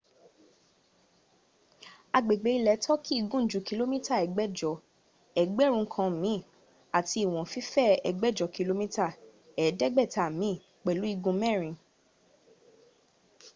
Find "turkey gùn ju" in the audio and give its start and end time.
2.83-3.59